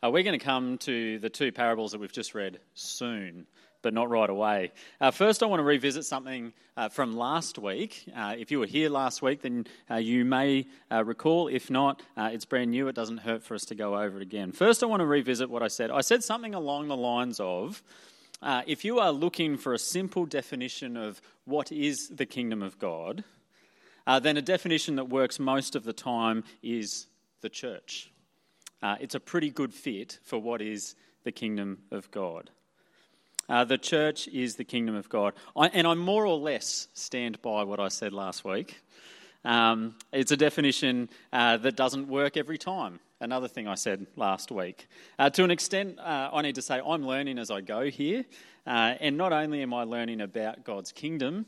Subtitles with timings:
[0.00, 3.48] Uh, we're going to come to the two parables that we've just read soon,
[3.82, 4.70] but not right away.
[5.00, 8.04] Uh, first, I want to revisit something uh, from last week.
[8.14, 11.48] Uh, if you were here last week, then uh, you may uh, recall.
[11.48, 12.86] If not, it's brand new.
[12.86, 14.52] It doesn't hurt for us to go over it again.
[14.52, 15.90] First, I want to revisit what I said.
[15.90, 17.82] I said something along the lines of
[18.68, 23.24] if you are looking for a simple definition of what is the kingdom of God,
[24.06, 27.08] then a definition that works most of the time is
[27.40, 28.12] the church
[28.82, 32.50] uh, it's a pretty good fit for what is the kingdom of God.
[33.48, 35.32] Uh, the church is the kingdom of God.
[35.56, 38.76] I, and I more or less stand by what I said last week.
[39.44, 43.00] Um, it's a definition uh, that doesn't work every time.
[43.20, 44.86] Another thing I said last week.
[45.18, 48.24] Uh, to an extent, uh, I need to say I'm learning as I go here.
[48.66, 51.46] Uh, and not only am I learning about God's kingdom,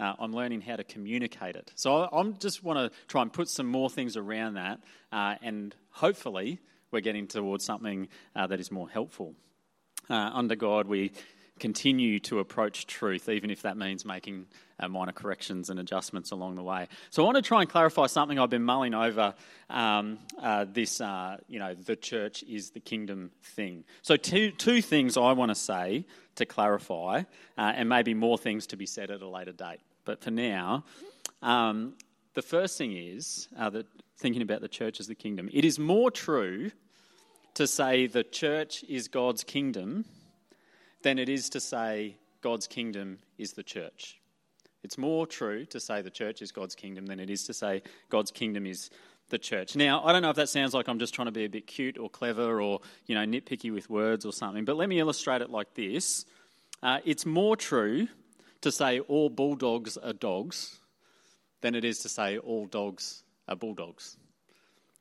[0.00, 1.70] uh, I'm learning how to communicate it.
[1.74, 4.80] So I I'm just want to try and put some more things around that
[5.12, 6.58] and hopefully
[6.92, 9.34] we're getting towards something uh, that is more helpful.
[10.08, 11.12] Uh, under God, we
[11.58, 14.46] continue to approach truth, even if that means making
[14.80, 16.88] uh, minor corrections and adjustments along the way.
[17.10, 19.34] So I want to try and clarify something I've been mulling over.
[19.70, 23.84] Um, uh, this, uh, you know, the church is the kingdom thing.
[24.02, 27.22] So two two things I want to say to clarify,
[27.56, 29.80] uh, and maybe more things to be said at a later date.
[30.04, 30.84] But for now,
[31.42, 31.94] um,
[32.34, 33.86] the first thing is uh, that
[34.18, 35.48] thinking about the church as the kingdom.
[35.52, 36.70] It is more true
[37.54, 40.04] to say the church is God's kingdom
[41.02, 44.18] than it is to say God's kingdom is the church.
[44.82, 47.82] It's more true to say the church is God's kingdom than it is to say
[48.08, 48.90] God's kingdom is
[49.28, 49.76] the church.
[49.76, 51.66] Now, I don't know if that sounds like I'm just trying to be a bit
[51.66, 55.40] cute or clever or, you know, nitpicky with words or something, but let me illustrate
[55.40, 56.24] it like this.
[56.82, 58.08] Uh, it's more true
[58.62, 60.80] to say all bulldogs are dogs
[61.60, 64.16] than it is to say all dogs are bulldogs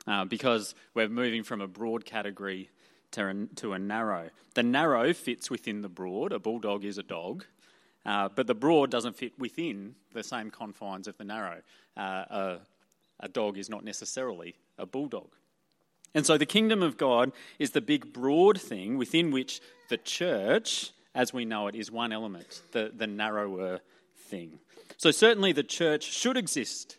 [0.08, 2.70] uh, because we're moving from a broad category
[3.12, 4.30] to a, to a narrow.
[4.56, 6.32] The narrow fits within the broad.
[6.32, 7.46] A bulldog is a dog.
[8.06, 11.62] Uh, but the broad doesn't fit within the same confines of the narrow.
[11.96, 12.58] Uh, a,
[13.20, 15.30] a dog is not necessarily a bulldog.
[16.14, 20.92] And so the kingdom of God is the big broad thing within which the church,
[21.14, 23.80] as we know it, is one element, the, the narrower
[24.16, 24.60] thing.
[24.98, 26.98] So certainly the church should exist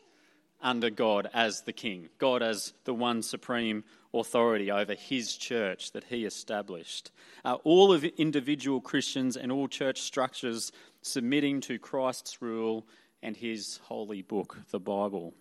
[0.62, 3.84] under God as the king, God as the one supreme
[4.14, 7.10] authority over his church that he established.
[7.44, 12.86] Uh, all of individual Christians and all church structures submitting to Christ's rule
[13.22, 15.34] and his holy book, the Bible.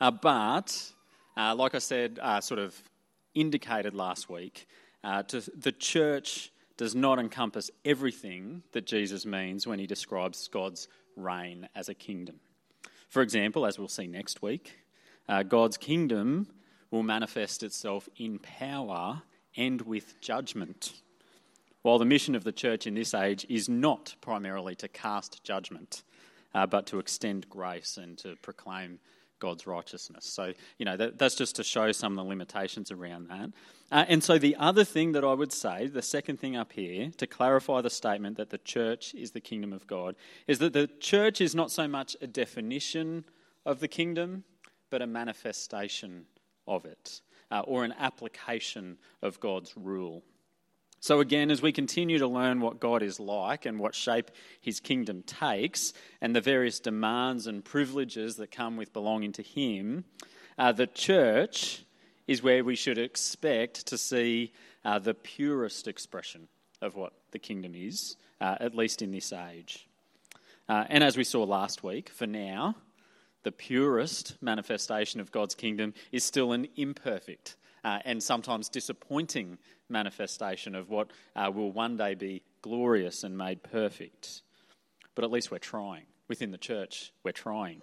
[0.00, 0.92] Uh, but,
[1.36, 2.80] uh, like I said, uh, sort of
[3.34, 4.66] indicated last week,
[5.04, 10.88] uh, to, the church does not encompass everything that Jesus means when he describes God's
[11.16, 12.40] reign as a kingdom.
[13.10, 14.78] For example, as we'll see next week,
[15.28, 16.46] uh, God's kingdom
[16.92, 19.22] will manifest itself in power
[19.56, 20.92] and with judgment.
[21.82, 26.04] While the mission of the church in this age is not primarily to cast judgment,
[26.54, 29.00] uh, but to extend grace and to proclaim
[29.40, 30.24] God's righteousness.
[30.24, 33.50] So, you know, that, that's just to show some of the limitations around that.
[33.90, 37.10] Uh, and so, the other thing that I would say, the second thing up here,
[37.16, 40.14] to clarify the statement that the church is the kingdom of God,
[40.46, 43.24] is that the church is not so much a definition
[43.66, 44.44] of the kingdom,
[44.90, 46.26] but a manifestation
[46.68, 50.22] of it, uh, or an application of God's rule.
[51.02, 54.30] So, again, as we continue to learn what God is like and what shape
[54.60, 60.04] his kingdom takes, and the various demands and privileges that come with belonging to him,
[60.58, 61.84] uh, the church
[62.26, 64.52] is where we should expect to see
[64.84, 66.48] uh, the purest expression
[66.82, 69.88] of what the kingdom is, uh, at least in this age.
[70.68, 72.76] Uh, and as we saw last week, for now,
[73.42, 79.58] the purest manifestation of God's kingdom is still an imperfect uh, and sometimes disappointing
[79.88, 84.42] manifestation of what uh, will one day be glorious and made perfect.
[85.14, 86.04] But at least we're trying.
[86.28, 87.82] Within the church, we're trying.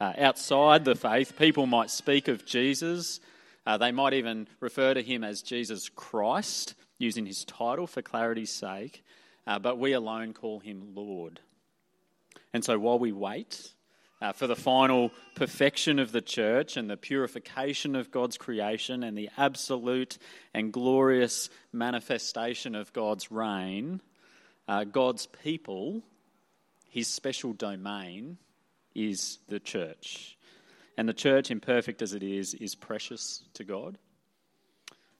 [0.00, 3.20] Uh, outside the faith, people might speak of Jesus.
[3.64, 8.52] Uh, they might even refer to him as Jesus Christ, using his title for clarity's
[8.52, 9.04] sake.
[9.46, 11.40] Uh, but we alone call him Lord.
[12.52, 13.72] And so while we wait,
[14.20, 19.16] uh, for the final perfection of the church and the purification of God's creation and
[19.16, 20.18] the absolute
[20.54, 24.00] and glorious manifestation of God's reign,
[24.68, 26.02] uh, God's people,
[26.88, 28.38] his special domain,
[28.94, 30.38] is the church.
[30.96, 33.98] And the church, imperfect as it is, is precious to God.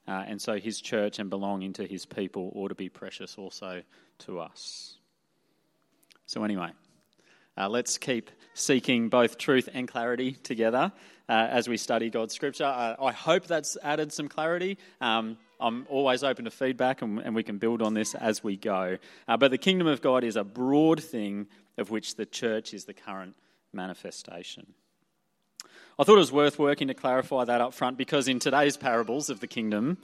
[0.07, 3.83] Uh, and so his church and belonging to his people ought to be precious also
[4.19, 4.95] to us.
[6.25, 6.71] So, anyway.
[7.57, 10.91] Uh, let's keep seeking both truth and clarity together
[11.27, 12.65] uh, as we study God's scripture.
[12.65, 14.77] Uh, I hope that's added some clarity.
[15.01, 18.57] Um, I'm always open to feedback and, and we can build on this as we
[18.57, 18.97] go.
[19.27, 22.85] Uh, but the kingdom of God is a broad thing of which the church is
[22.85, 23.35] the current
[23.73, 24.73] manifestation.
[25.99, 29.31] I thought it was worth working to clarify that up front because in today's parables
[29.31, 29.97] of the kingdom,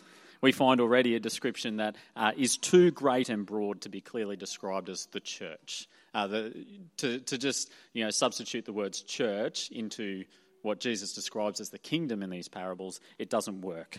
[0.44, 4.36] we find already a description that uh, is too great and broad to be clearly
[4.36, 5.88] described as the church.
[6.13, 6.66] Uh, the,
[6.98, 10.25] to, to just you know, substitute the words church into
[10.62, 13.98] what Jesus describes as the kingdom in these parables, it doesn't work.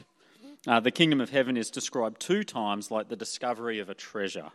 [0.66, 4.50] Uh, the kingdom of heaven is described two times like the discovery of a treasure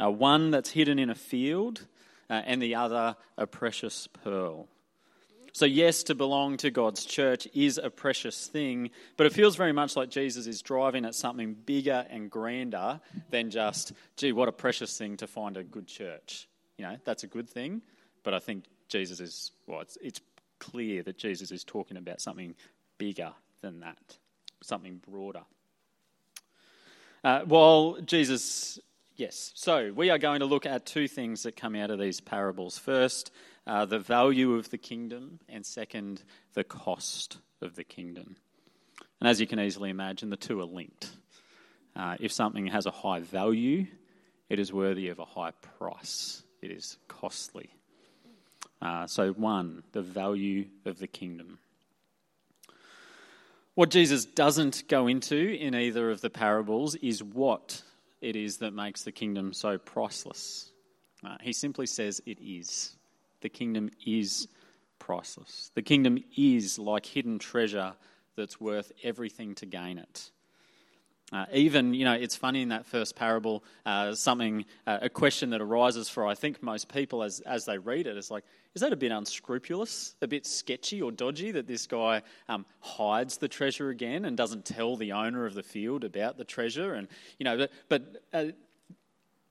[0.00, 1.86] uh, one that's hidden in a field,
[2.28, 4.68] uh, and the other a precious pearl.
[5.56, 9.72] So, yes, to belong to God's church is a precious thing, but it feels very
[9.72, 13.00] much like Jesus is driving at something bigger and grander
[13.30, 16.46] than just, gee, what a precious thing to find a good church.
[16.76, 17.80] You know, that's a good thing,
[18.22, 20.20] but I think Jesus is, well, it's, it's
[20.58, 22.54] clear that Jesus is talking about something
[22.98, 23.32] bigger
[23.62, 24.18] than that,
[24.62, 25.44] something broader.
[27.24, 28.78] Uh, while Jesus,
[29.16, 32.20] yes, so we are going to look at two things that come out of these
[32.20, 32.76] parables.
[32.76, 33.32] First,
[33.66, 36.22] uh, the value of the kingdom, and second,
[36.54, 38.36] the cost of the kingdom.
[39.20, 41.10] And as you can easily imagine, the two are linked.
[41.94, 43.86] Uh, if something has a high value,
[44.48, 47.70] it is worthy of a high price, it is costly.
[48.82, 51.58] Uh, so, one, the value of the kingdom.
[53.74, 57.82] What Jesus doesn't go into in either of the parables is what
[58.20, 60.70] it is that makes the kingdom so priceless.
[61.24, 62.96] Uh, he simply says it is.
[63.46, 64.48] The kingdom is
[64.98, 65.70] priceless.
[65.76, 67.94] The kingdom is like hidden treasure
[68.34, 70.32] that's worth everything to gain it.
[71.32, 75.50] Uh, even, you know, it's funny in that first parable, uh, something, uh, a question
[75.50, 78.42] that arises for, I think, most people as, as they read it is like,
[78.74, 83.36] is that a bit unscrupulous, a bit sketchy or dodgy that this guy um, hides
[83.38, 86.94] the treasure again and doesn't tell the owner of the field about the treasure?
[86.94, 87.06] And,
[87.38, 88.52] you know, but, but uh,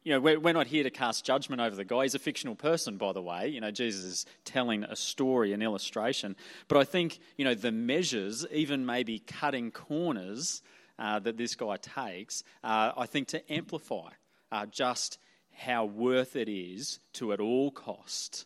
[0.06, 2.04] you know, we're, we're not here to cast judgment over the guy.
[2.04, 3.48] He's a fictional person, by the way.
[3.48, 6.36] You know, Jesus is telling a story, an illustration.
[6.68, 10.62] But I think, you know, the measures, even maybe cutting corners,
[11.00, 14.10] uh, that this guy takes, uh, I think to amplify
[14.52, 15.18] uh, just
[15.52, 18.46] how worth it is to at all cost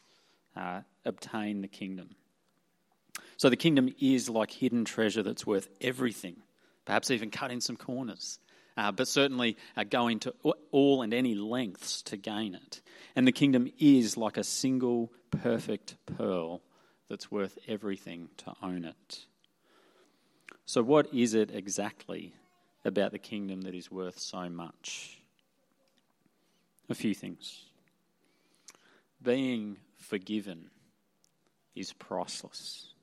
[0.55, 2.15] uh, obtain the kingdom.
[3.35, 6.37] So the kingdom is like hidden treasure that's worth everything,
[6.85, 8.39] perhaps even cutting some corners.
[8.79, 10.33] Uh, but certainly uh, going to
[10.71, 12.81] all and any lengths to gain it.
[13.13, 16.61] And the kingdom is like a single perfect pearl
[17.09, 19.25] that's worth everything to own it.
[20.65, 22.33] So, what is it exactly
[22.85, 25.19] about the kingdom that is worth so much?
[26.87, 27.65] A few things.
[29.21, 30.69] Being forgiven
[31.75, 32.93] is priceless.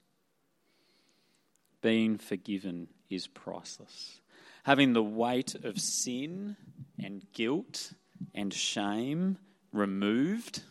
[1.83, 4.23] Being forgiven is priceless.
[4.67, 6.57] Having the weight of sin
[6.99, 7.93] and guilt
[8.35, 9.39] and shame
[9.73, 10.65] removed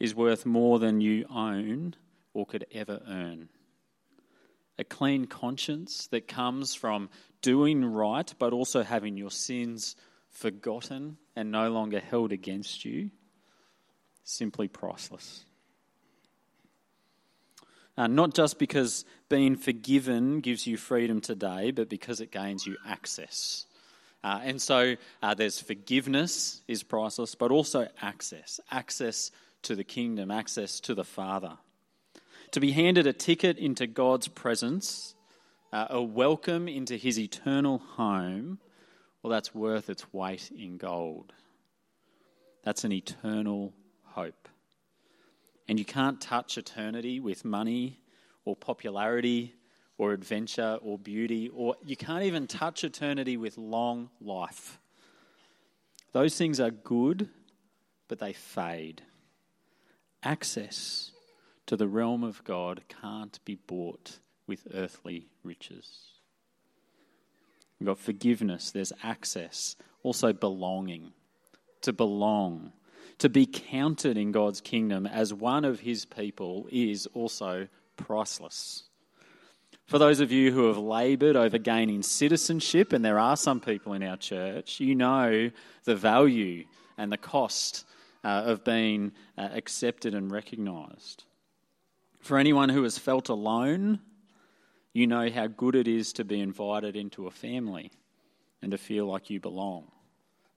[0.00, 1.94] is worth more than you own
[2.32, 3.50] or could ever earn
[4.78, 7.08] a clean conscience that comes from
[7.42, 9.96] doing right, but also having your sins
[10.30, 13.10] forgotten and no longer held against you,
[14.22, 15.45] simply priceless.
[17.96, 22.76] Uh, not just because being forgiven gives you freedom today, but because it gains you
[22.86, 23.66] access.
[24.22, 29.30] Uh, and so uh, there's forgiveness is priceless, but also access access
[29.62, 31.56] to the kingdom, access to the Father
[32.52, 35.14] to be handed a ticket into God's presence,
[35.72, 38.58] uh, a welcome into his eternal home,
[39.22, 41.32] well, that's worth its weight in gold.
[42.62, 43.72] That's an eternal
[44.04, 44.48] hope.
[45.68, 48.00] And you can't touch eternity with money
[48.44, 49.54] or popularity
[49.98, 54.78] or adventure or beauty, or you can't even touch eternity with long life.
[56.12, 57.28] Those things are good,
[58.08, 59.02] but they fade.
[60.22, 61.12] Access
[61.66, 66.12] to the realm of God can't be bought with earthly riches.
[67.78, 71.12] We've got forgiveness, there's access, also belonging.
[71.82, 72.72] To belong,
[73.18, 78.84] to be counted in God's kingdom as one of his people is also priceless.
[79.86, 83.92] For those of you who have laboured over gaining citizenship, and there are some people
[83.92, 85.50] in our church, you know
[85.84, 86.64] the value
[86.98, 87.84] and the cost
[88.24, 91.24] uh, of being uh, accepted and recognised.
[92.18, 94.00] For anyone who has felt alone,
[94.92, 97.92] you know how good it is to be invited into a family
[98.62, 99.92] and to feel like you belong.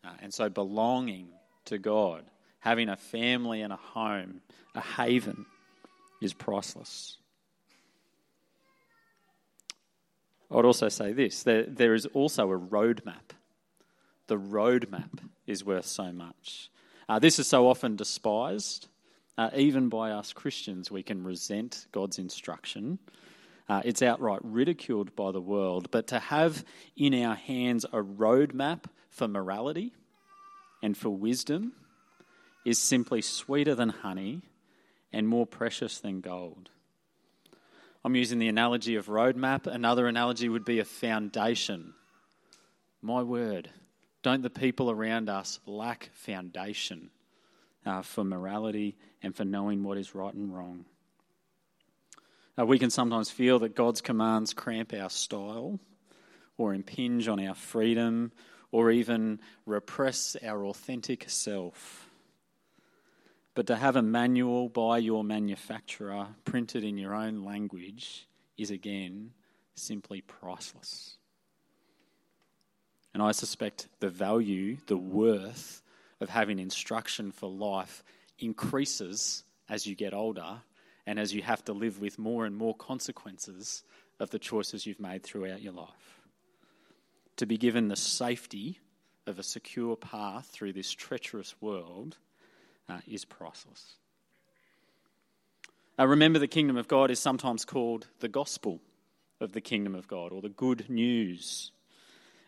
[0.04, 1.28] Uh, and so, belonging
[1.66, 2.24] to God,
[2.60, 4.42] having a family and a home,
[4.76, 5.46] a haven,
[6.22, 7.18] is priceless.
[10.52, 13.34] I would also say this there, there is also a roadmap.
[14.28, 16.70] The roadmap is worth so much.
[17.08, 18.88] Uh, this is so often despised.
[19.38, 23.00] Uh, even by us Christians, we can resent God's instruction.
[23.70, 25.90] Uh, it's outright ridiculed by the world.
[25.92, 26.66] But to have
[26.98, 29.94] in our hands a roadmap for morality
[30.84, 31.74] and for wisdom
[32.66, 34.42] is simply sweeter than honey
[35.12, 36.70] and more precious than gold.
[38.04, 39.68] I'm using the analogy of roadmap.
[39.68, 41.94] Another analogy would be a foundation.
[43.02, 43.70] My word,
[44.24, 47.10] don't the people around us lack foundation
[47.86, 50.86] uh, for morality and for knowing what is right and wrong?
[52.58, 55.80] Uh, we can sometimes feel that God's commands cramp our style
[56.58, 58.32] or impinge on our freedom
[58.72, 62.09] or even repress our authentic self.
[63.56, 68.28] But to have a manual by your manufacturer printed in your own language
[68.58, 69.32] is again
[69.76, 71.18] simply priceless.
[73.14, 75.82] And I suspect the value, the worth
[76.22, 78.04] of having instruction for life
[78.38, 80.62] increases as you get older
[81.06, 83.84] and as you have to live with more and more consequences
[84.20, 86.22] of the choices you've made throughout your life.
[87.38, 88.80] To be given the safety
[89.26, 92.18] of a secure path through this treacherous world
[92.90, 93.96] uh, is priceless.
[95.98, 98.80] Uh, remember, the kingdom of God is sometimes called the gospel
[99.42, 101.72] of the kingdom of God or the good news.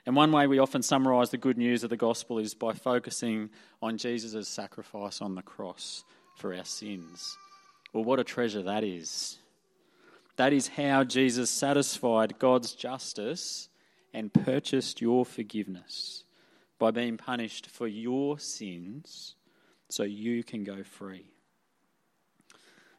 [0.06, 3.50] And one way we often summarize the good news of the gospel is by focusing
[3.82, 6.04] on Jesus' sacrifice on the cross
[6.38, 7.38] for our sins.
[7.94, 9.38] Well, what a treasure that is.
[10.38, 13.70] That is how Jesus satisfied God's justice
[14.14, 16.24] and purchased your forgiveness
[16.80, 19.36] by being punished for your sins
[19.92, 21.26] so you can go free.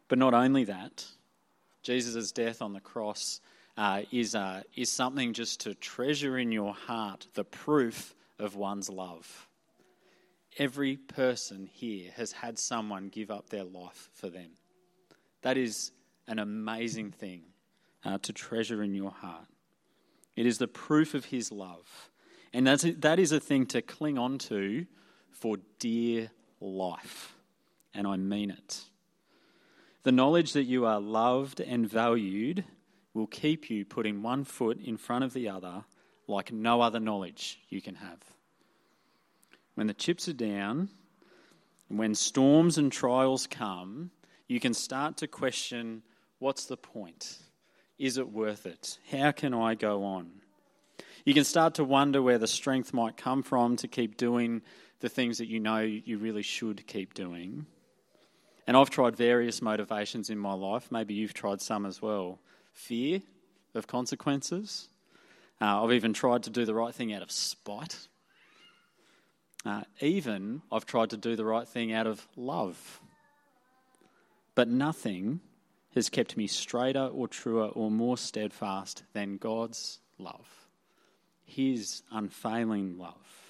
[0.09, 1.07] But not only that,
[1.83, 3.41] Jesus' death on the cross
[3.77, 8.89] uh, is, uh, is something just to treasure in your heart the proof of one's
[8.89, 9.49] love.
[10.59, 14.51] Every person here has had someone give up their life for them.
[15.41, 15.93] That is
[16.29, 17.43] an amazing thing
[18.05, 19.47] uh, to treasure in your heart.
[20.37, 22.11] It is the proof of his love.
[22.53, 24.87] And that's, that is a thing to cling on to
[25.31, 26.31] for dear
[26.63, 27.35] life.
[27.95, 28.85] And I mean it.
[30.05, 32.65] The knowledge that you are loved and valued
[33.15, 35.85] will keep you putting one foot in front of the other
[36.27, 38.19] like no other knowledge you can have.
[39.75, 40.89] When the chips are down,
[41.89, 44.11] when storms and trials come,
[44.49, 46.03] you can start to question
[46.39, 47.39] what's the point?
[47.99, 48.99] Is it worth it?
[49.11, 50.31] How can I go on?
[51.25, 54.63] You can start to wonder where the strength might come from to keep doing
[55.03, 57.67] the things that you know you really should keep doing.
[58.69, 60.93] And I've tried various motivations in my life.
[60.93, 62.39] Maybe you've tried some as well.
[62.73, 63.21] Fear
[63.75, 64.89] of consequences.
[65.61, 68.07] Uh, I've even tried to do the right thing out of spite.
[69.67, 73.01] Uh, even I've tried to do the right thing out of love.
[74.55, 75.41] But nothing
[75.97, 80.69] has kept me straighter or truer or more steadfast than God's love,
[81.45, 83.42] His unfailing love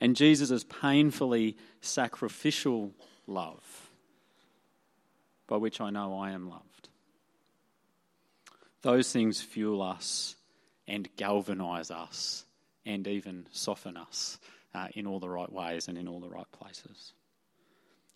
[0.00, 2.92] and Jesus' painfully sacrificial
[3.26, 3.90] love,
[5.46, 6.88] by which I know I am loved.
[8.82, 10.36] Those things fuel us
[10.86, 12.44] and galvanize us
[12.86, 14.38] and even soften us
[14.74, 17.12] uh, in all the right ways and in all the right places.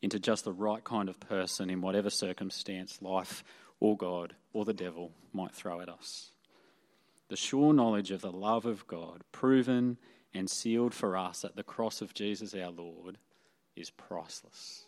[0.01, 3.45] Into just the right kind of person in whatever circumstance life
[3.81, 6.31] or God or the devil might throw at us.
[7.29, 9.99] The sure knowledge of the love of God, proven
[10.35, 13.19] and sealed for us at the cross of Jesus our Lord
[13.77, 14.87] is priceless,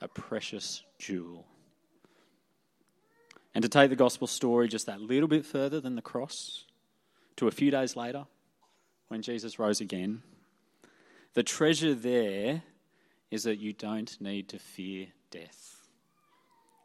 [0.00, 1.46] a precious jewel.
[3.54, 6.64] And to take the gospel story just that little bit further than the cross,
[7.36, 8.26] to a few days later,
[9.08, 10.22] when Jesus rose again,
[11.34, 12.62] the treasure there
[13.30, 15.88] is that you don't need to fear death.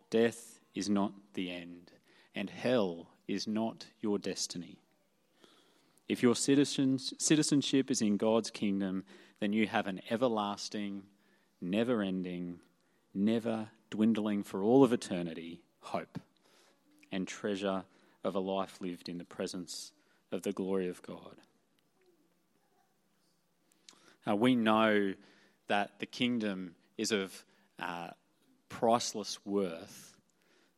[0.10, 1.92] Death is not the end,
[2.34, 4.80] and hell is not your destiny.
[6.08, 9.04] If your citizenship is in God's kingdom,
[9.40, 11.04] then you have an everlasting,
[11.62, 12.60] never ending,
[13.14, 16.20] never dwindling for all of eternity hope
[17.12, 17.84] and treasure
[18.24, 19.92] of a life lived in the presence
[20.32, 21.36] of the glory of God.
[24.26, 25.14] Now, we know
[25.68, 27.46] that the kingdom is of
[27.80, 28.10] uh,
[28.68, 30.18] priceless worth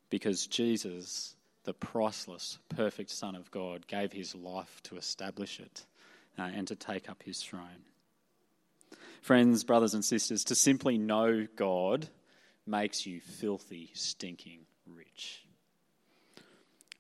[0.10, 5.86] because Jesus the priceless, perfect Son of God, gave his life to establish it
[6.38, 7.86] uh, and to take up his throne.
[9.22, 12.08] Friends, brothers, and sisters, to simply know God
[12.66, 15.44] makes you filthy, stinking rich.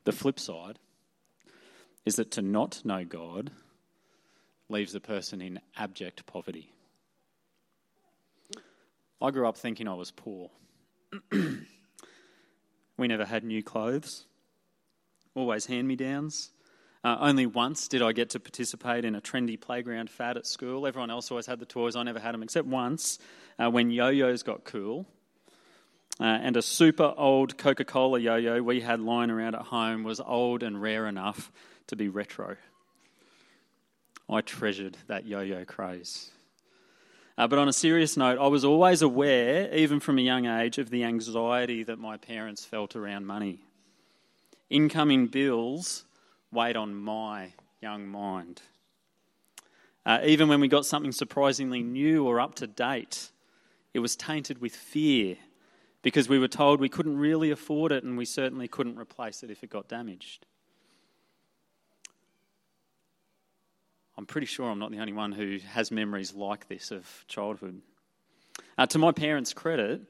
[0.03, 0.79] The flip side
[2.05, 3.51] is that to not know God
[4.67, 6.71] leaves a person in abject poverty.
[9.21, 10.49] I grew up thinking I was poor.
[11.31, 14.25] we never had new clothes,
[15.39, 16.51] always hand me downs.
[17.03, 20.85] Uh, only once did I get to participate in a trendy playground fad at school.
[20.85, 23.19] Everyone else always had the toys, I never had them, except once
[23.57, 25.05] uh, when yo yos got cool.
[26.19, 30.03] Uh, and a super old Coca Cola yo yo we had lying around at home
[30.03, 31.49] was old and rare enough
[31.87, 32.57] to be retro.
[34.29, 36.31] I treasured that yo yo craze.
[37.37, 40.77] Uh, but on a serious note, I was always aware, even from a young age,
[40.77, 43.61] of the anxiety that my parents felt around money.
[44.69, 46.05] Incoming bills
[46.51, 48.61] weighed on my young mind.
[50.05, 53.31] Uh, even when we got something surprisingly new or up to date,
[53.93, 55.37] it was tainted with fear
[56.01, 59.51] because we were told we couldn't really afford it and we certainly couldn't replace it
[59.51, 60.45] if it got damaged.
[64.17, 67.81] I'm pretty sure I'm not the only one who has memories like this of childhood.
[68.77, 70.01] Uh, to my parents' credit,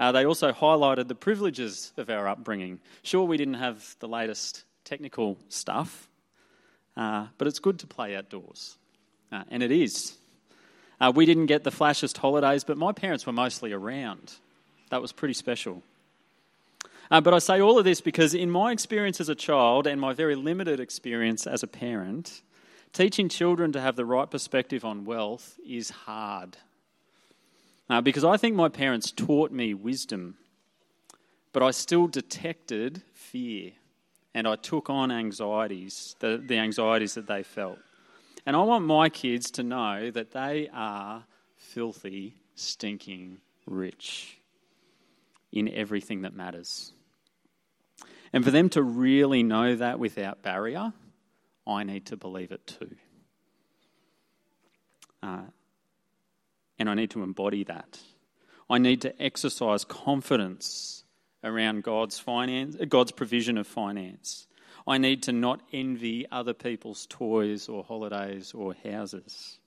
[0.00, 2.80] uh, they also highlighted the privileges of our upbringing.
[3.02, 6.08] Sure, we didn't have the latest technical stuff,
[6.96, 8.76] uh, but it's good to play outdoors.
[9.30, 10.16] Uh, and it is.
[11.00, 14.32] Uh, we didn't get the flashest holidays, but my parents were mostly around.
[14.90, 15.82] That was pretty special.
[17.12, 20.00] Uh, but I say all of this because, in my experience as a child and
[20.00, 22.42] my very limited experience as a parent,
[22.92, 26.56] Teaching children to have the right perspective on wealth is hard.
[27.90, 30.36] Uh, because I think my parents taught me wisdom,
[31.52, 33.72] but I still detected fear
[34.32, 37.80] and I took on anxieties, the, the anxieties that they felt.
[38.46, 41.24] And I want my kids to know that they are
[41.56, 44.38] filthy, stinking rich
[45.50, 46.92] in everything that matters.
[48.32, 50.92] And for them to really know that without barrier
[51.66, 52.94] I need to believe it too.
[55.24, 55.42] Uh,
[56.80, 58.00] and I need to embody that.
[58.70, 61.04] I need to exercise confidence
[61.44, 64.46] around God's finance, God's provision of finance.
[64.86, 69.58] I need to not envy other people's toys or holidays or houses.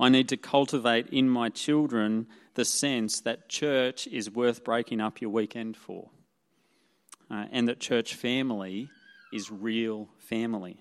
[0.00, 5.20] I need to cultivate in my children the sense that church is worth breaking up
[5.20, 6.08] your weekend for,
[7.30, 8.88] uh, and that church family
[9.34, 10.78] is real family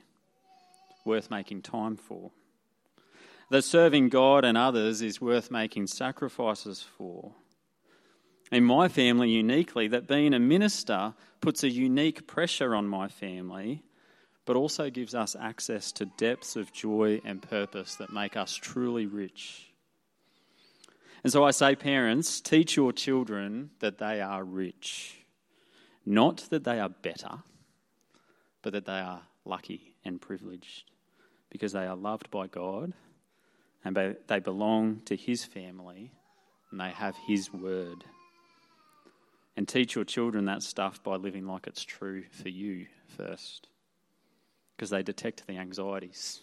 [1.03, 2.31] worth making time for.
[3.49, 7.33] That serving God and others is worth making sacrifices for.
[8.51, 13.83] In my family, uniquely, that being a minister puts a unique pressure on my family,
[14.45, 19.05] but also gives us access to depths of joy and purpose that make us truly
[19.05, 19.71] rich.
[21.23, 25.25] And so I say, parents, teach your children that they are rich.
[26.05, 27.43] Not that they are better,
[28.61, 30.91] but that they are lucky and privileged
[31.49, 32.93] because they are loved by God
[33.87, 36.11] and they belong to His family
[36.71, 38.03] and they have His word.
[39.55, 42.85] And teach your children that stuff by living like it's true for you
[43.17, 43.69] first
[44.75, 46.41] because they detect the anxieties.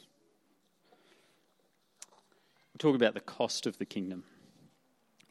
[2.72, 4.24] We'll talk about the cost of the kingdom.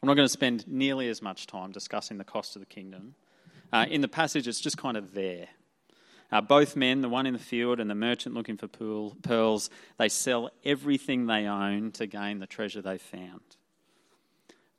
[0.02, 3.16] I'm not going to spend nearly as much time discussing the cost of the kingdom.
[3.72, 5.48] Uh, in the passage, it's just kind of there.
[6.34, 9.70] Uh, both men, the one in the field and the merchant looking for pool, pearls,
[9.98, 13.40] they sell everything they own to gain the treasure they found.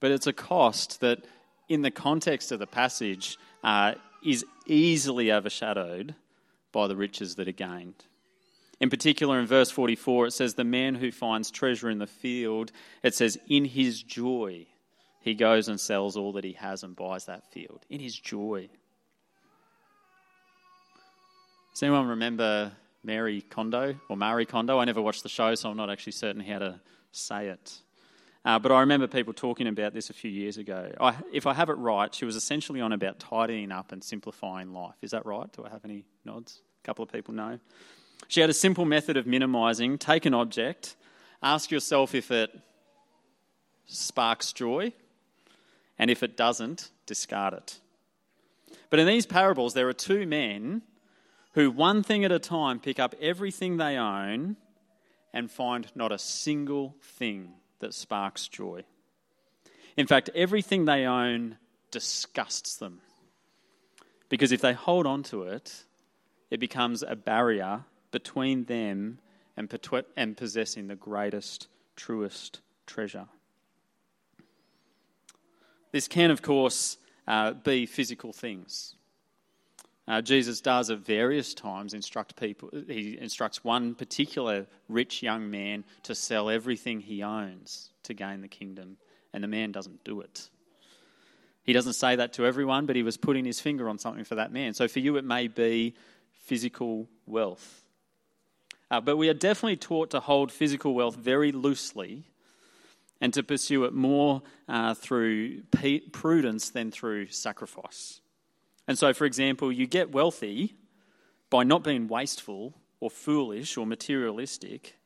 [0.01, 1.23] But it's a cost that,
[1.69, 6.13] in the context of the passage, uh, is easily overshadowed
[6.73, 8.03] by the riches that are gained.
[8.81, 12.73] In particular, in verse 44, it says, The man who finds treasure in the field,
[13.01, 14.67] it says, in his joy,
[15.21, 17.85] he goes and sells all that he has and buys that field.
[17.89, 18.67] In his joy.
[21.75, 22.71] Does anyone remember
[23.03, 24.79] Mary Kondo or Marie Kondo?
[24.79, 26.79] I never watched the show, so I'm not actually certain how to
[27.11, 27.79] say it.
[28.45, 30.93] Uh, but I remember people talking about this a few years ago.
[31.01, 34.71] I, if I have it right, she was essentially on about tidying up and simplifying
[34.71, 34.95] life.
[35.01, 35.51] Is that right?
[35.51, 36.61] Do I have any nods?
[36.81, 37.59] A couple of people know.
[38.29, 40.95] She had a simple method of minimizing take an object,
[41.43, 42.57] ask yourself if it
[43.85, 44.93] sparks joy,
[45.99, 47.81] and if it doesn't, discard it.
[48.89, 50.81] But in these parables, there are two men
[51.55, 54.57] who, one thing at a time, pick up everything they own
[55.33, 58.83] and find not a single thing that sparks joy.
[59.95, 61.57] In fact, everything they own
[61.91, 62.99] disgusts them.
[64.27, 65.85] Because if they hold on to it,
[66.51, 69.19] it becomes a barrier between them
[69.55, 69.69] and,
[70.37, 73.27] possessing the greatest, truest treasure.
[75.93, 78.95] This can, of course, uh, be physical things.
[80.07, 85.83] Uh, Jesus does at various times instruct people, he instructs one particular rich young man
[86.03, 88.97] to sell everything he owns to gain the kingdom,
[89.33, 90.49] and the man doesn't do it.
[91.63, 94.35] He doesn't say that to everyone, but he was putting his finger on something for
[94.35, 94.75] that man.
[94.75, 95.95] So for you, it may be
[96.43, 97.83] physical wealth.
[98.91, 102.25] Uh, but we are definitely taught to hold physical wealth very loosely
[103.19, 105.63] and to pursue it more uh, through
[106.11, 108.21] prudence than through sacrifice.
[108.87, 110.75] And so, for example, you get wealthy
[111.49, 114.97] by not being wasteful or foolish or materialistic.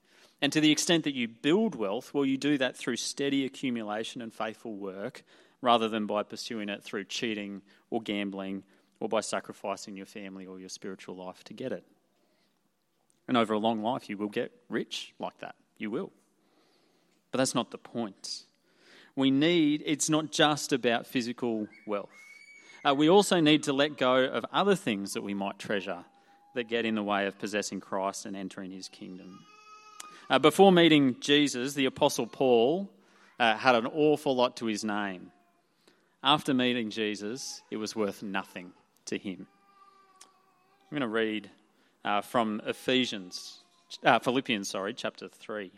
[0.42, 4.22] And to the extent that you build wealth, well, you do that through steady accumulation
[4.22, 5.24] and faithful work
[5.62, 8.64] rather than by pursuing it through cheating or gambling
[9.00, 11.86] or by sacrificing your family or your spiritual life to get it.
[13.28, 15.56] And over a long life, you will get rich like that.
[15.78, 16.12] You will.
[17.32, 18.46] But that's not the point.
[19.16, 22.10] We need, it's not just about physical wealth.
[22.88, 26.06] Uh, we also need to let go of other things that we might treasure
[26.56, 29.40] that get in the way of possessing Christ and entering his kingdom.
[30.30, 32.90] Uh, before meeting Jesus, the Apostle Paul
[33.40, 35.32] uh, had an awful lot to his name.
[36.24, 38.72] After meeting Jesus, it was worth nothing
[39.06, 39.48] to him.
[40.92, 41.50] I'm going to read
[42.04, 43.64] uh, from Ephesians,
[44.04, 45.72] uh, Philippians, sorry, chapter 3.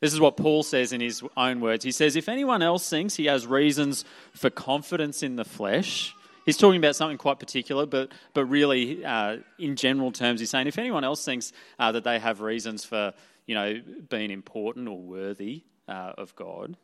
[0.00, 1.84] This is what Paul says in his own words.
[1.84, 6.14] He says, If anyone else thinks he has reasons for confidence in the flesh,
[6.46, 10.66] he's talking about something quite particular, but, but really, uh, in general terms, he's saying
[10.66, 13.12] if anyone else thinks uh, that they have reasons for
[13.46, 16.76] you know, being important or worthy uh, of God,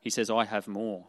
[0.00, 1.06] he says, I have more.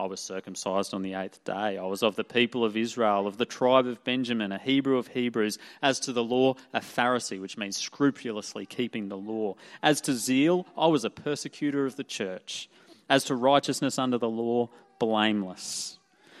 [0.00, 1.76] I was circumcised on the eighth day.
[1.76, 5.08] I was of the people of Israel, of the tribe of Benjamin, a Hebrew of
[5.08, 5.58] Hebrews.
[5.82, 9.56] As to the law, a Pharisee, which means scrupulously keeping the law.
[9.82, 12.68] As to zeal, I was a persecutor of the church.
[13.10, 14.68] As to righteousness under the law,
[15.00, 15.98] blameless.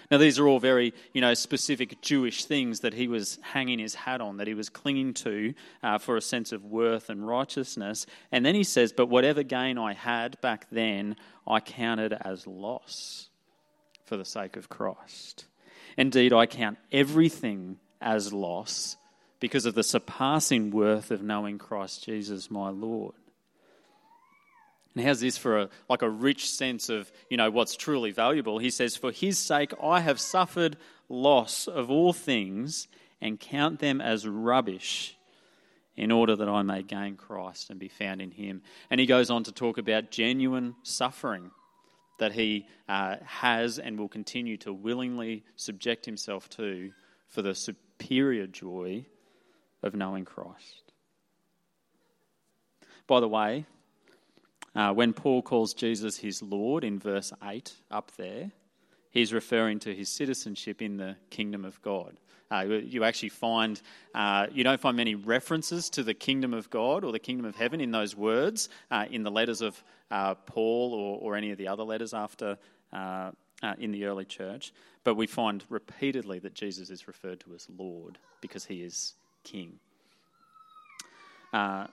[0.08, 3.96] Now, these are all very, you know, specific Jewish things that he was hanging his
[3.96, 8.06] hat on, that he was clinging to uh, for a sense of worth and righteousness.
[8.30, 11.16] And then he says, But whatever gain I had back then,
[11.46, 13.28] I counted as loss
[14.08, 15.46] for the sake of Christ.
[15.96, 18.96] Indeed, I count everything as loss
[19.40, 23.14] because of the surpassing worth of knowing Christ Jesus, my Lord.
[24.94, 28.58] And how's this for a, like a rich sense of, you know, what's truly valuable?
[28.58, 30.76] He says, For his sake I have suffered
[31.08, 32.88] loss of all things
[33.20, 35.16] and count them as rubbish
[35.96, 38.62] in order that I may gain Christ and be found in him.
[38.90, 41.50] And he goes on to talk about genuine suffering
[42.18, 46.92] that he uh, has and will continue to willingly subject himself to
[47.28, 49.04] for the superior joy
[49.82, 50.92] of knowing Christ.
[53.06, 53.64] By the way,
[54.74, 58.50] uh, when Paul calls Jesus his Lord in verse 8 up there,
[59.10, 62.18] he's referring to his citizenship in the kingdom of God.
[62.50, 63.80] Uh, you actually find,
[64.14, 67.56] uh, you don't find many references to the kingdom of God or the kingdom of
[67.56, 71.58] heaven in those words uh, in the letters of uh, Paul or, or, any of
[71.58, 72.56] the other letters after
[72.92, 73.32] uh,
[73.62, 74.72] uh, in the early church.
[75.04, 79.12] But we find repeatedly that Jesus is referred to as Lord because he is
[79.44, 79.78] king.
[81.52, 81.90] I've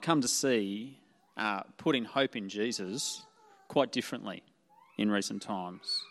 [0.00, 0.98] come to see
[1.76, 3.24] putting hope in Jesus
[3.68, 4.42] quite differently
[4.98, 6.02] in recent times.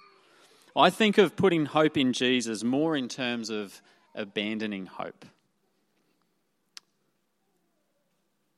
[0.75, 3.81] I think of putting hope in Jesus more in terms of
[4.15, 5.25] abandoning hope.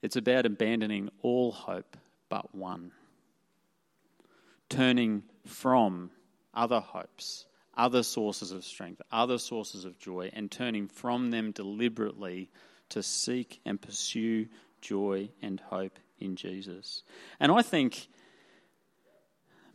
[0.01, 1.97] It's about abandoning all hope
[2.29, 2.91] but one.
[4.69, 6.11] Turning from
[6.53, 7.45] other hopes,
[7.77, 12.49] other sources of strength, other sources of joy, and turning from them deliberately
[12.89, 14.47] to seek and pursue
[14.81, 17.03] joy and hope in Jesus.
[17.39, 18.07] And I think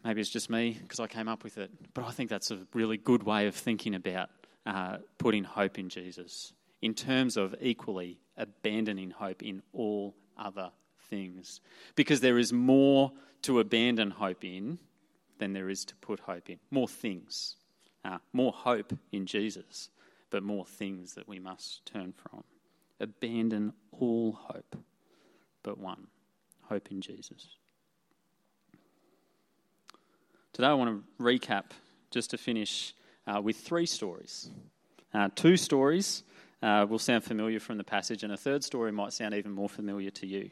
[0.06, 1.68] Maybe it's just me because I came up with it.
[1.92, 4.30] But I think that's a really good way of thinking about
[4.64, 10.70] uh, putting hope in Jesus in terms of equally abandoning hope in all other
[11.10, 11.60] things.
[11.96, 13.10] Because there is more
[13.42, 14.78] to abandon hope in
[15.38, 16.60] than there is to put hope in.
[16.70, 17.56] More things.
[18.04, 19.90] Uh, more hope in Jesus,
[20.30, 22.44] but more things that we must turn from.
[23.00, 24.76] Abandon all hope
[25.64, 26.06] but one
[26.62, 27.56] hope in Jesus.
[30.56, 31.64] Today I want to recap,
[32.10, 32.94] just to finish,
[33.26, 34.48] uh, with three stories.
[35.12, 36.22] Uh, two stories
[36.62, 39.68] uh, will sound familiar from the passage, and a third story might sound even more
[39.68, 40.50] familiar to you.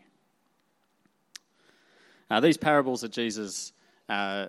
[2.29, 3.73] Uh, these parables that Jesus
[4.11, 4.49] uh,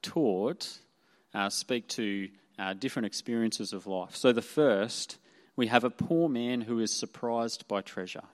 [0.00, 0.78] taught
[1.34, 2.30] uh, speak to
[2.78, 4.16] different experiences of life.
[4.16, 5.18] So, the first,
[5.56, 8.24] we have a poor man who is surprised by treasure.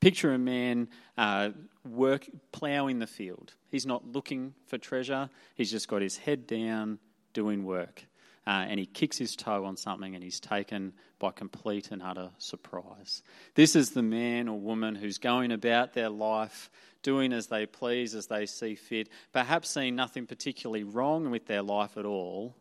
[0.00, 1.50] Picture a man uh,
[1.84, 3.54] work ploughing the field.
[3.68, 5.28] He's not looking for treasure.
[5.54, 6.98] He's just got his head down,
[7.32, 8.04] doing work.
[8.46, 12.30] Uh, and he kicks his toe on something and he's taken by complete and utter
[12.38, 13.22] surprise.
[13.54, 16.70] This is the man or woman who's going about their life
[17.02, 21.60] doing as they please, as they see fit, perhaps seeing nothing particularly wrong with their
[21.60, 22.56] life at all.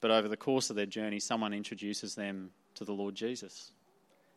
[0.00, 3.72] But over the course of their journey, someone introduces them to the Lord Jesus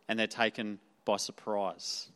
[0.10, 2.10] and they're taken by surprise.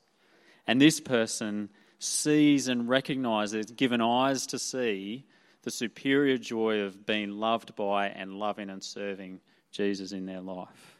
[0.67, 5.25] And this person sees and recognizes, given eyes to see,
[5.63, 10.97] the superior joy of being loved by and loving and serving Jesus in their life.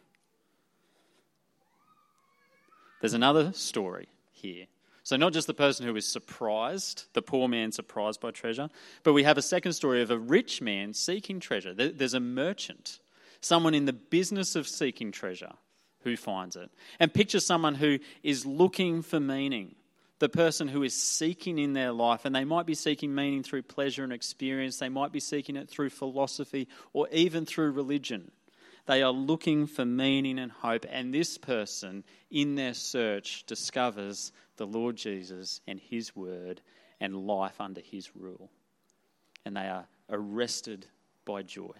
[2.99, 4.65] There's another story here.
[5.03, 8.69] So, not just the person who is surprised, the poor man surprised by treasure,
[9.03, 11.73] but we have a second story of a rich man seeking treasure.
[11.73, 12.99] There's a merchant,
[13.39, 15.53] someone in the business of seeking treasure
[16.03, 16.69] who finds it.
[16.99, 19.75] And picture someone who is looking for meaning,
[20.19, 23.63] the person who is seeking in their life, and they might be seeking meaning through
[23.63, 28.31] pleasure and experience, they might be seeking it through philosophy or even through religion.
[28.85, 34.65] They are looking for meaning and hope, and this person in their search discovers the
[34.65, 36.61] Lord Jesus and His word
[36.99, 38.49] and life under His rule.
[39.45, 40.87] And they are arrested
[41.23, 41.75] by joy.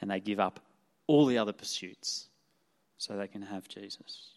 [0.00, 0.60] And they give up
[1.06, 2.28] all the other pursuits
[2.98, 4.34] so they can have Jesus.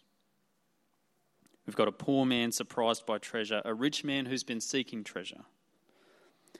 [1.66, 5.44] We've got a poor man surprised by treasure, a rich man who's been seeking treasure.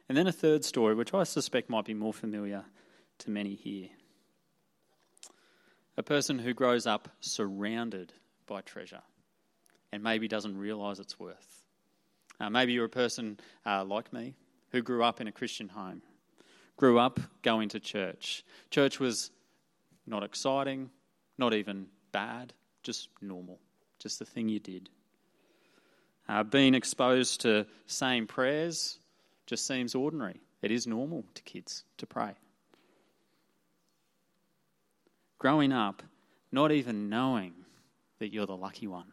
[0.08, 2.64] And then a third story, which I suspect might be more familiar
[3.18, 3.88] to many here.
[5.96, 8.12] A person who grows up surrounded
[8.46, 9.02] by treasure
[9.92, 11.62] and maybe doesn't realize its worth.
[12.40, 14.34] Uh, maybe you're a person uh, like me
[14.70, 16.02] who grew up in a Christian home,
[16.76, 18.44] grew up going to church.
[18.70, 19.30] Church was
[20.08, 20.90] not exciting,
[21.36, 23.58] not even bad, just normal,
[23.98, 24.88] just the thing you did.
[26.28, 28.98] Uh, being exposed to saying prayers
[29.46, 30.40] just seems ordinary.
[30.60, 32.34] It is normal to kids to pray.
[35.38, 36.02] Growing up,
[36.50, 37.54] not even knowing
[38.18, 39.12] that you're the lucky one.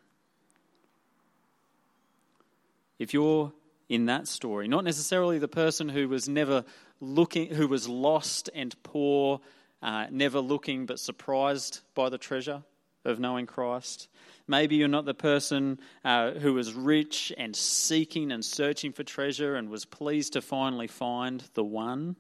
[2.98, 3.54] If you're
[3.88, 6.64] in that story, not necessarily the person who was never
[7.00, 9.42] looking, who was lost and poor
[9.86, 12.64] uh, never looking but surprised by the treasure
[13.06, 14.10] of knowing Christ.
[14.48, 19.56] Maybe you're not the person uh, who was rich and seeking and searching for treasure
[19.56, 22.16] and was pleased to finally find the one.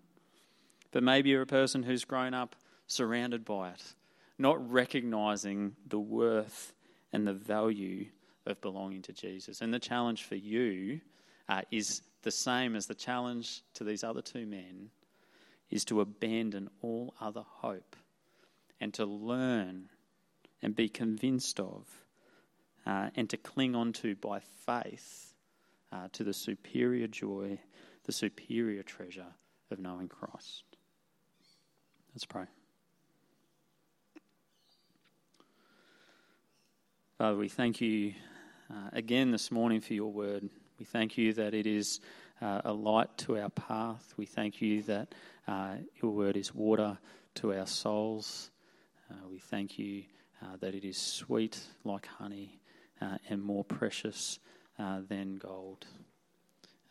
[0.91, 3.83] But maybe you're a person who's grown up surrounded by it,
[4.37, 6.71] not recognizing the worth
[7.11, 8.05] and the value
[8.45, 9.61] of belonging to Jesus.
[9.61, 11.01] And the challenge for you
[11.49, 14.91] uh, is the same as the challenge to these other two men
[15.69, 17.95] is to abandon all other hope
[18.79, 19.89] and to learn
[20.61, 21.87] and be convinced of
[22.85, 25.33] uh, and to cling on to by faith
[25.91, 27.59] uh, to the superior joy,
[28.03, 29.33] the superior treasure
[29.71, 30.63] of knowing Christ.
[32.13, 32.45] Let's pray.
[37.17, 38.13] Father, we thank you
[38.69, 40.49] uh, again this morning for your word.
[40.77, 42.01] We thank you that it is
[42.41, 44.13] uh, a light to our path.
[44.17, 45.13] We thank you that
[45.47, 46.97] uh, your word is water
[47.35, 48.51] to our souls.
[49.09, 50.03] Uh, we thank you
[50.41, 52.59] uh, that it is sweet like honey
[53.01, 54.39] uh, and more precious
[54.79, 55.85] uh, than gold.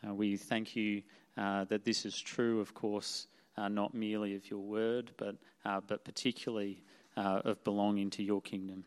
[0.07, 1.03] we thank you
[1.37, 3.27] that this is true, of course,
[3.59, 6.83] not merely of your word, but, but particularly
[7.17, 8.85] of belonging to your kingdom,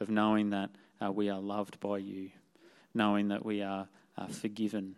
[0.00, 0.70] of knowing that
[1.12, 2.30] we are loved by you,
[2.94, 3.88] knowing that we are
[4.30, 4.96] forgiven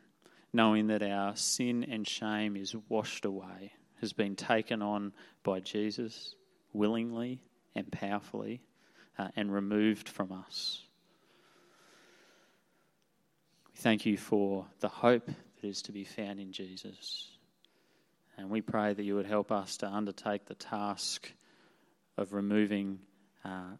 [0.55, 5.12] knowing that our sin and shame is washed away, has been taken on
[5.43, 6.37] by Jesus
[6.73, 7.40] willingly
[7.75, 8.62] and powerfully
[9.19, 10.81] uh, and removed from us.
[13.73, 17.31] We thank you for the hope that is to be found in Jesus.
[18.38, 21.33] And we pray that you would help us to undertake the task
[22.17, 23.01] of removing
[23.45, 23.77] uh,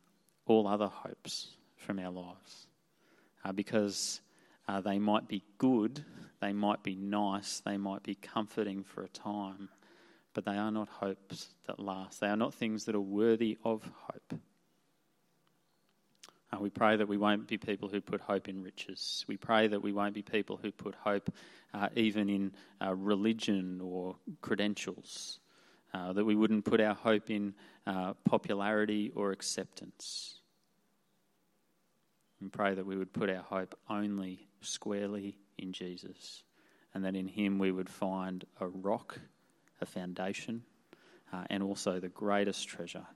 [0.46, 2.66] all other hopes from our lives.
[3.44, 4.20] Uh, because
[4.66, 6.04] uh, they might be good,
[6.44, 9.70] they might be nice, they might be comforting for a time,
[10.35, 12.20] but they are not hopes that last.
[12.20, 14.38] They are not things that are worthy of hope.
[16.52, 19.24] Uh, we pray that we won't be people who put hope in riches.
[19.26, 21.33] We pray that we won't be people who put hope
[21.72, 22.52] uh, even in
[22.85, 25.40] uh, religion or credentials.
[25.94, 27.54] Uh, that we wouldn't put our hope in
[27.87, 30.40] uh, popularity or acceptance.
[32.42, 36.42] And pray that we would put our hope only squarely in Jesus,
[36.92, 39.18] and that in Him we would find a rock,
[39.80, 40.62] a foundation,
[41.32, 43.06] uh, and also the greatest treasure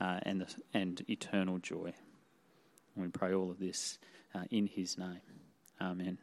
[0.00, 1.92] uh, and, the, and eternal joy.
[2.94, 3.98] And we pray all of this
[4.34, 5.20] uh, in His name.
[5.80, 6.18] Amen.